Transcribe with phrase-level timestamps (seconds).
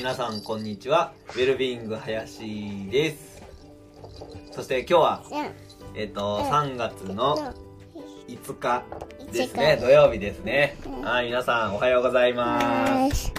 [0.00, 1.12] 皆さんこんにちは。
[1.28, 3.42] ウェルビーイング林です。
[4.50, 5.22] そして今日は
[5.94, 7.52] えっ、と3月の
[8.26, 8.82] 5日
[9.30, 9.76] ですね。
[9.78, 10.78] 土曜日ですね。
[11.02, 12.58] はい皆さんおはようございま
[13.10, 13.30] す。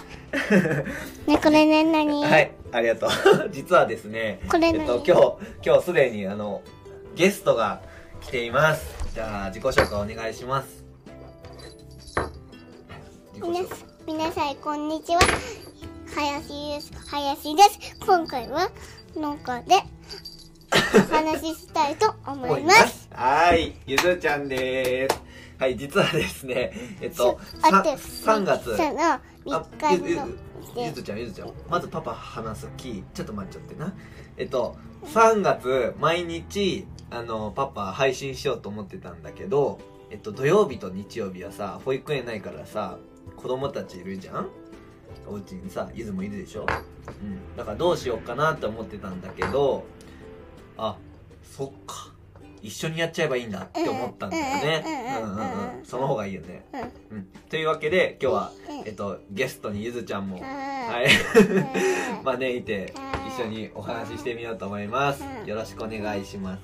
[1.25, 2.21] ねこれね何？
[2.23, 3.09] はいありがとう。
[3.49, 4.81] 実はですねこれ何？
[4.81, 6.61] えっと今日今日すでにあの
[7.15, 7.81] ゲストが
[8.21, 8.85] 来ています。
[9.15, 10.85] じゃあ自己紹介お願いします。
[14.05, 15.21] 皆さんこんにちは
[16.15, 18.69] 林です林です今回は
[19.15, 19.75] 農家で
[21.11, 25.21] お話ししたいと思います はい、ゆずちゃんです。
[25.59, 26.71] はい、実はですね、
[27.01, 28.75] えっと、さあって3月。
[28.77, 30.27] そのあ3日の
[30.77, 31.51] ゆずちゃん、ゆずちゃん。
[31.69, 33.93] まずパパ話すき、ちょっと待っちゃってな。
[34.37, 42.97] えっと、3月、毎日、あの、パパ配信しようと思ってたんだけど、えっと、土曜日と日曜日はさ、保育園ないからさ、
[43.35, 44.49] 子供たちいるじゃん？
[45.27, 46.65] お家にさ、ゆずもいるでしょ？
[47.21, 47.55] うん。
[47.57, 49.83] だからどうしようかなって思ってたんだけど、
[50.77, 50.97] あ、
[51.43, 52.11] そっか。
[52.63, 54.83] 一緒にやっちゃえばいいんだって思ったんだよね。
[54.85, 55.33] ううん。
[55.33, 55.35] うん。
[55.35, 55.41] うんんう
[55.75, 55.79] ん。
[55.79, 55.85] うん。
[55.85, 56.63] その方がいいよね。
[57.09, 57.17] うん。
[57.17, 57.25] うん。
[57.49, 58.77] というわけで、今日は、うん。
[58.87, 61.05] えっと、ゲストにゆずちゃんも、ははい。
[61.07, 61.09] い。
[62.23, 65.23] 招いてはい一緒にお話ししてみようと思います。
[65.23, 65.47] うん。
[65.47, 66.61] よろしくお願いします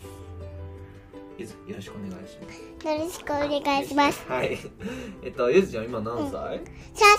[1.38, 2.88] ゆずよろしくお願いします。
[2.88, 4.26] よろしくお願いします。
[4.28, 4.58] はい。
[5.24, 6.62] えっとゆずちゃん今何歳、3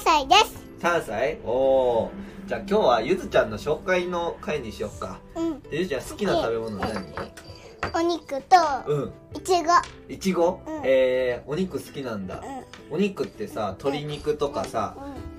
[0.04, 0.64] 歳です。
[0.80, 1.38] 3歳？
[1.44, 2.48] おおー。
[2.48, 5.20] じゃあ今日はゆずちゃんの紹介の回にしよっか。
[5.36, 5.60] うん。
[5.62, 7.06] でゆずちゃん好きな食べ物何？
[7.94, 9.12] お肉とうん。
[9.34, 9.72] いちご
[10.08, 10.80] いちご、うん。
[10.84, 12.42] えー、お肉好きなんだ。
[12.90, 14.96] うお肉ってさ鶏肉とかさ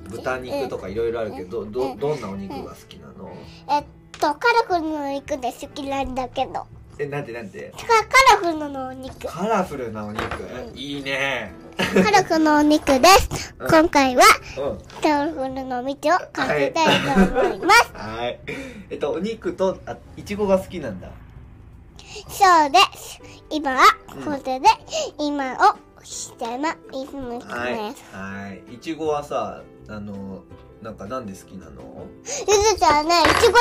[0.08, 0.10] ん。
[0.10, 3.32] 豚肉とかいろいろあるけどどどんなお肉が好きなの？
[3.68, 3.84] えっ
[4.14, 6.66] とカラフルなお肉で好きなんだけど
[7.02, 7.94] えなんてなんてカカ
[8.36, 9.28] ラフルなお肉。
[9.28, 10.78] カラフルなお肉、うん。
[10.78, 11.54] いいね。
[11.78, 13.56] カラフルなお肉です。
[13.58, 13.68] うん。
[13.70, 14.24] 今回は
[14.58, 15.02] うん。
[15.02, 15.96] カラフルな道を
[16.34, 17.92] かけたいと思います。
[17.94, 18.40] はい。
[18.90, 21.10] えっとお肉とあいちごが好きなんだ。
[22.28, 23.22] そうです。
[23.50, 23.84] 今は
[24.16, 24.68] うんこれで
[25.18, 28.04] 今をしてますいつもはいです。
[28.14, 28.76] はい。
[28.76, 28.78] い。
[28.80, 30.44] ちごはさあの
[30.82, 32.06] なんかなんで好きなの？
[32.26, 33.56] ゆずちゃんねいちごでね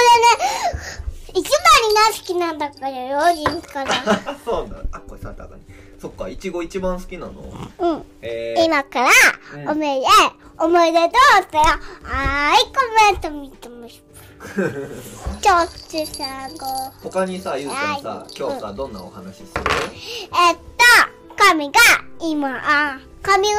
[1.34, 3.94] 一番にな好きなんだからよ人から。
[4.44, 5.62] そうなんあこれさたかに
[6.00, 7.32] そっかいちご一番好きなの？
[7.78, 8.04] うん。
[8.22, 9.10] えー、今から
[9.54, 9.68] うん。
[9.70, 10.06] おめで
[10.58, 11.08] 思い出どう
[11.42, 12.72] ったらはーいコ
[13.12, 14.02] メント見てます。
[15.40, 16.66] ちょっとさこ
[17.00, 17.02] う。
[17.10, 18.34] 他にさゆずちゃんさはい。
[18.36, 19.64] 今日さどんなお話しする？
[20.48, 20.62] えっと
[21.44, 21.80] 髪が
[22.20, 23.58] 今あ髪を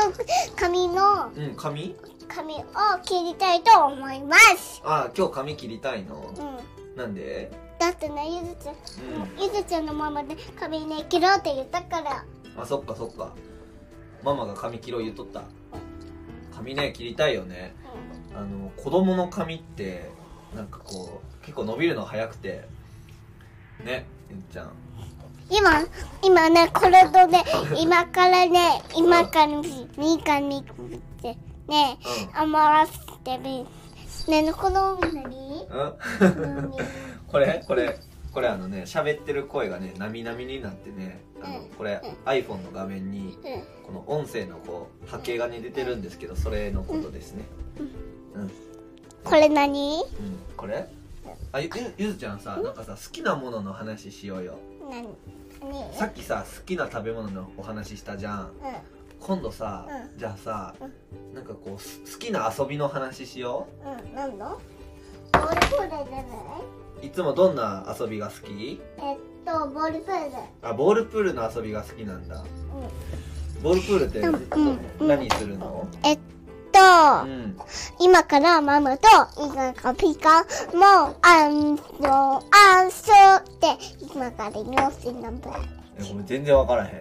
[0.56, 1.96] 髪のうん髪？
[2.28, 2.60] 髪を
[3.04, 4.82] 切りたいと思います。
[4.86, 6.34] あ今日髪切りたいの？
[6.38, 6.98] うん。
[6.98, 7.52] なんで？
[7.80, 9.44] だってねゆずちゃんうん。
[9.44, 12.26] ゆずちゃんのママで髪ね切ろうって言ったから。
[12.58, 13.34] あそっかそっか。
[14.24, 15.44] ママが髪切ろう言っとった。
[16.56, 17.74] 髪ね切りたいよね。
[18.36, 20.10] あの子供の髪って
[20.56, 22.68] なんかこう結構伸びるの早くて。
[23.84, 24.72] ねゆっちゃん
[25.50, 25.84] 今
[26.24, 27.44] 今ねこれとね
[27.80, 30.64] 今からね今からみかみっ
[31.22, 31.38] て
[31.68, 31.98] ね
[32.36, 32.94] う余らせ
[33.24, 33.66] てみ
[34.28, 36.72] ねこの何んうん。
[37.28, 38.00] これこれ
[38.32, 41.70] これあのね喋ってる声がねなみなみになってねあのうん。
[41.70, 43.38] これ iPhone の画面に
[43.86, 47.46] この音声のこう波形がね出てるんですけどそれのことですね。
[48.36, 48.52] うん。
[49.24, 50.02] これ何？
[50.02, 50.08] うん。
[50.56, 50.88] これ？
[51.52, 54.54] あゆゆゆずちゃんさなんかさ好きなものの話しようよ。
[54.54, 54.79] 何何
[55.94, 58.46] さっきさ好きな食べ物のお話したじゃん。
[58.46, 58.50] う
[59.20, 60.18] 今度さ、うん。
[60.18, 64.16] じゃあさ、うなんかこうす好きな遊びの話しよんうん。
[64.16, 64.60] 何の？
[65.34, 66.06] ボールプールじゃない？
[67.04, 68.82] ういつもどんな遊びが好き？
[68.98, 70.32] えっとボールプール。
[70.62, 72.42] あボールプールの遊びが好きなんだ。
[72.42, 72.44] う
[73.62, 74.80] ボールプールってうん。
[75.02, 75.08] うん。
[75.08, 75.88] 何するの？
[76.04, 76.22] んえっと
[77.24, 77.58] うん。
[78.00, 79.08] 今からママと
[79.38, 82.44] 今からピカもあんの。
[82.52, 83.78] あんそうって。
[84.14, 85.50] 今から様子のブ
[86.00, 86.92] えごめん全然わからへん。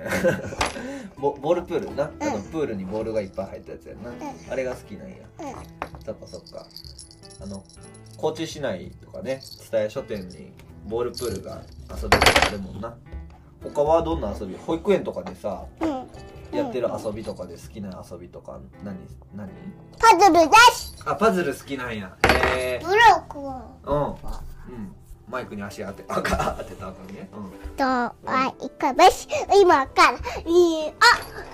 [1.21, 4.13] ボボールプールな、あのプールにボールがいっぱい入ったやつやな、
[4.51, 5.17] あれが好きなんや。
[5.41, 6.05] うん。
[6.05, 6.67] そっかそっか。
[7.41, 7.63] あの
[8.17, 9.41] 高知市内とかね。
[9.43, 10.53] 蔦屋書店に
[10.87, 12.95] ボールプールが遊べるとこあるもんな。
[13.63, 14.57] 他はどんな遊び？
[14.57, 15.98] 保育園とかでさうん
[16.53, 18.97] やってる遊びとかで好きな遊びとか何
[19.37, 19.49] 何？
[19.99, 20.97] パズルです。
[21.05, 22.17] あパズル好きなんや。
[22.27, 23.53] へえブロックを。
[23.85, 24.75] うん。
[24.75, 24.95] うん。
[25.29, 27.29] マイクに足当てあか 当てたあかんね。
[27.35, 27.77] うん。
[27.77, 28.15] とは
[28.61, 29.29] いかます
[29.61, 30.93] 今からいあ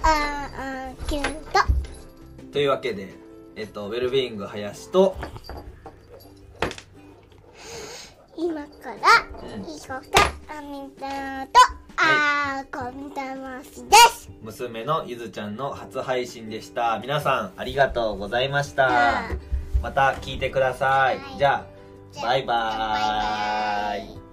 [0.02, 0.48] あ
[0.92, 2.52] あキュンと。
[2.52, 3.14] というわけで
[3.56, 5.16] えっとウェルビーイング林と
[8.36, 9.64] 今からうん。
[9.64, 9.92] いいこと
[10.56, 14.30] あみたとあーこんたますです。
[14.42, 16.98] 娘のゆずちゃんの初配信でした。
[17.00, 19.28] 皆さんありがとうございました。
[19.28, 19.30] あ
[19.82, 21.38] また聞いてください、はい。
[21.38, 21.66] じゃ
[22.18, 24.23] あバイバーイ